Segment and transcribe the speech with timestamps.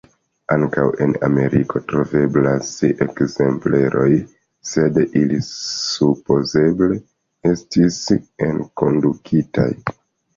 [0.53, 4.07] Ankaŭ en Ameriko troveblas ekzempleroj,
[4.69, 6.97] sed ili supozeble
[7.51, 8.01] estis
[8.47, 9.69] enkondukitaj.